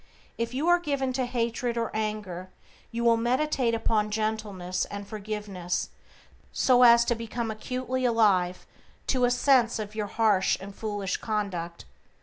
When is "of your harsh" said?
9.77-10.57